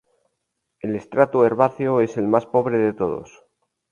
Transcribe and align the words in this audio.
El 0.79 0.95
estrato 0.95 1.45
herbáceo 1.45 2.01
es 2.01 2.17
el 2.17 2.27
más 2.27 2.47
pobre 2.47 2.79
de 2.79 2.91
todos. 2.91 3.45